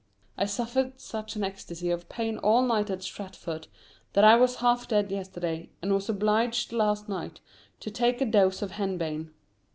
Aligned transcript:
I 0.35 0.47
suffered 0.47 0.99
such 0.99 1.35
an 1.35 1.43
ecstasy 1.43 1.91
of 1.91 2.09
pain 2.09 2.39
all 2.39 2.63
night 2.63 2.89
at 2.89 3.03
Stratford 3.03 3.67
that 4.13 4.23
I 4.23 4.35
was 4.35 4.55
half 4.55 4.87
dead 4.87 5.11
yesterday, 5.11 5.69
and 5.79 5.93
was 5.93 6.09
obliged 6.09 6.73
last 6.73 7.07
night 7.07 7.39
to 7.81 7.91
take 7.91 8.19
a 8.19 8.25
dose 8.25 8.63
of 8.63 8.71
henbane. 8.71 9.29